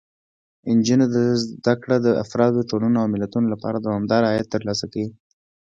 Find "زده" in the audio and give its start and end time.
1.41-1.73